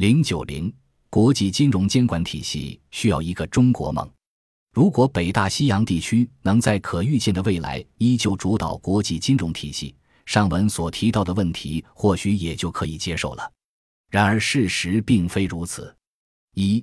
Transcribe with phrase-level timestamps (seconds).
[0.00, 0.72] 零九零，
[1.10, 4.10] 国际金融监管体系需要一个中国梦。
[4.72, 9.94] 如果北大西洋地区能在可预见的未来依旧主导国际金融体系，
[10.24, 13.52] 上文所提到的问题或许也就可以接受了。
[14.08, 15.94] 然而事实并非如此。
[16.54, 16.82] 一，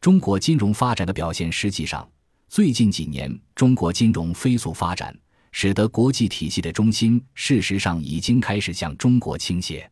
[0.00, 2.10] 中国金融发展的表现，实际上
[2.48, 5.16] 最近几年中国金融飞速发展，
[5.52, 9.88] 使得国际体系的中心事实上已经开始向中国倾斜。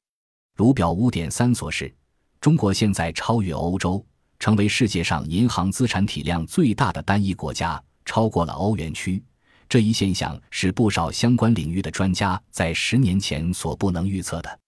[0.57, 1.95] 如表五点三所示。
[2.45, 4.05] 中国现在超越欧洲，
[4.39, 9.25] 成为世界上银行资产体量最大的单一国家，超过了欧元区。
[9.67, 14.59] 这一现象是不少相关领域的专家在十年前所不能预测的。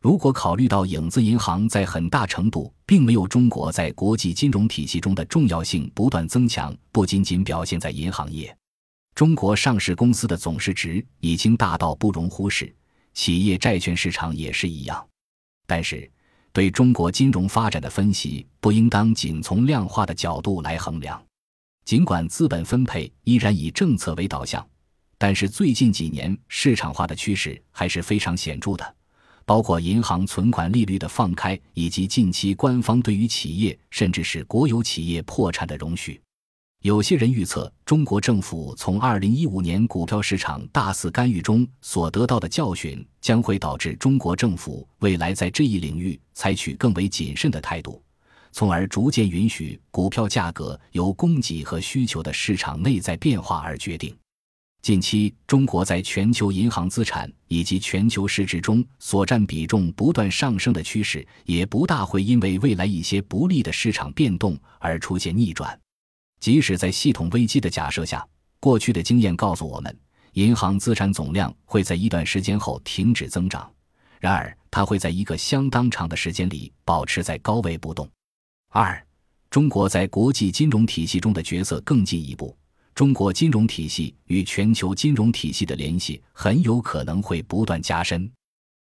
[0.00, 8.56] 如果考虑到影子银行在很大程度并没有中国在国际金融体系中的重要性不断增强，不仅仅表现在银行业，
[9.14, 12.74] 中国上市公司的总市值已经大到不容忽视，
[13.12, 15.06] 企业债券市场也是一样。
[15.66, 16.10] 但是。
[16.52, 21.22] 对中国金融发展的分析不应当仅从量化的角度来衡量。
[21.84, 24.66] 尽管资本分配依然以政策为导向，
[25.16, 28.94] 但是最近几年市场化的趋势还是非常显著的，
[29.46, 36.20] 包括银行存款利率的放开，以及近期官方对于企业甚至是国有企业破产的容许。
[36.82, 48.00] 有些人预测，中国政府从2015年股票市场大肆干预中所得到的教训，将会导致中国政府未来在这一领域采取更为谨慎的态度，
[48.52, 54.16] 从而逐渐允许股票价格由供给和需求的市场内在变化而决定。
[54.80, 65.76] 近期，中国在全球银行资产以及全球市值中所占比重不断上升的趋势，也不大会因为未来一些不利的市场变动而出现逆转。
[66.40, 68.26] 即使在系统危机的假设下，
[68.60, 69.98] 过去的经验告诉我们，
[70.34, 73.70] 银行资产总量会在一段时间后停止增长。
[74.20, 78.08] 然而，它会在一个相当长的时间里保持在高位不动。
[78.70, 79.00] 二，
[79.48, 82.56] 中国在国际金融体系中的角色更进一步，
[82.94, 88.30] 中国金融体系与全球金融体系的联系很有可能会不断加深，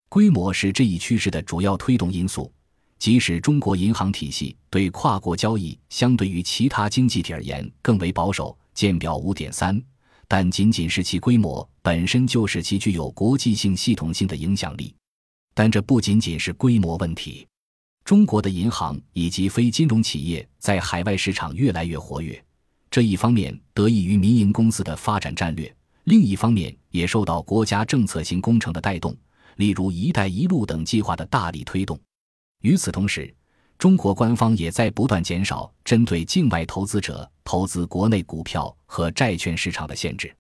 [0.08, 2.52] 规模是这一趋势的主要推动因素。
[2.98, 9.80] 即使中国银行体系对跨国交易相对于其他经济体而言更为保守，见表五点三，
[10.28, 14.94] 但仅仅是其规模本身就使其具有国际性、系统性的影响力。
[15.54, 17.48] 但这不仅仅是规模问题。
[18.04, 22.44] 中国的银行以及非金融企业在海外市场越来越活跃，
[22.92, 29.16] 这一方面得益于民营公司的发展战略，另一方面也受到国家政策性工程的带动，
[29.56, 32.00] 例如“一带一路”等计划的大力推动。
[32.62, 33.34] 与此同时，
[33.78, 40.34] 中国官方也在不断减少针对境外投资者投资国内股票和债券市场的限制。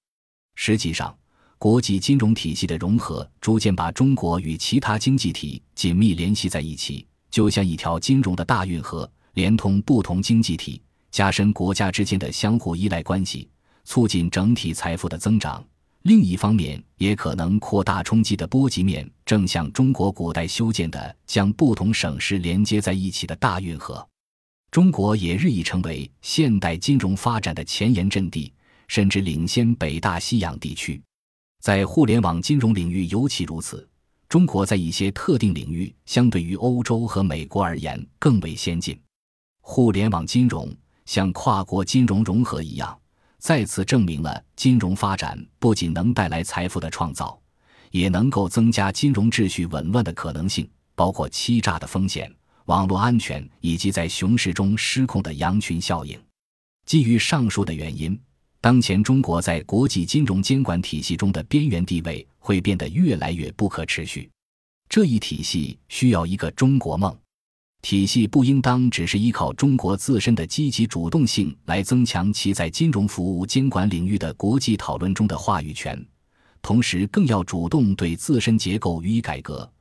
[0.55, 1.15] 实际上，
[1.57, 13.49] 国际金融体系的融合逐渐把中国与其他经济体紧密联系在一起，就像一条金融的大运河，连通不同经济体，加深国家之间的相互依赖关系，
[13.83, 15.63] 促进整体财富的增长。
[16.05, 24.07] 另一方面，也可能扩大冲击的波及面，正像中国古代修建的将不同省市连接在一起的大运河。
[24.69, 28.53] 中国也日益成为现代金融发展的前沿阵地，
[28.87, 31.01] 甚至领先北大西洋地区。
[31.63, 33.89] 在互联网金融领域尤其如此，
[34.29, 38.95] 中国在一些特定领域相对于欧洲和美国而言更为先进。
[39.59, 40.71] 互联网金融
[41.07, 42.95] 像跨国金融融合一样。
[43.37, 47.39] 再次证明了金融发展不仅能带来财富的创造，
[47.91, 52.33] 也能够增加金融秩序紊乱的可能性，包括欺诈的风险、
[52.65, 56.19] 网络安全以及在熊市中失控的羊群效应。
[56.85, 58.19] 基于上述的原因，
[58.61, 64.29] 当前中国在国际金融监管体系中的边缘地位会变得越来越不可持续。
[64.89, 67.15] 这一体系需要一个中国梦。
[67.85, 76.03] 体系不应当只是依靠中国自身的积极主动性来增强其在金融服务监管领域的国际讨论中的话语权，
[76.63, 79.71] 同时更要主动对自身结构予以改革，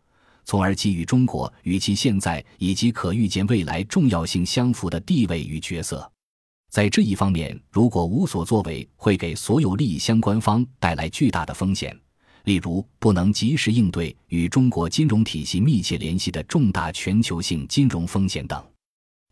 [0.45, 6.07] 从而给予中国与其现在以及可预见未来重要性相符的地位与角色。
[6.71, 11.99] 在这一方面，如果无所作为，会给所有利益相关方带来巨大的风险。
[12.45, 18.65] 例如，不能及时应对与中国金融体系密切联系的重大全球性金融风险等。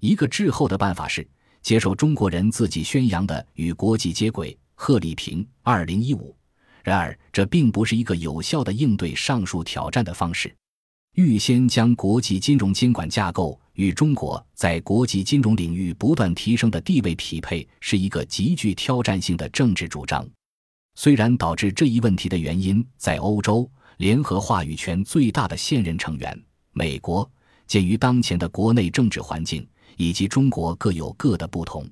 [0.00, 1.26] 一个滞后的办法是
[1.62, 4.56] 接受中国人自己宣扬的与国际接轨。
[4.74, 6.34] 贺立平，二零一五。
[6.82, 10.52] 然而，这并不是一个有效的应对上述挑战的方式。
[11.14, 20.28] 预先将国际金融监管架构与中国在国际金融领域不断提升的地位匹配，是一个极具挑战性的政治主张。
[20.94, 26.42] 虽然导致这一问题的原因在欧洲，联合话语权最大的现任成员
[26.72, 27.28] 美国
[27.66, 29.66] 鉴于当前的国内政治环境
[29.96, 31.88] 以及中国各有各的不同，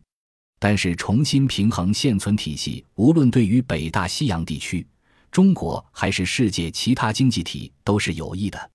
[0.59, 4.87] 但是重新平衡现存体系，无论对于北大西洋地区、
[5.31, 8.71] 中国还是世界其他经济体都是有益的。